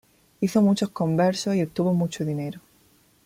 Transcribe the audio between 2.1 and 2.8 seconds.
dinero.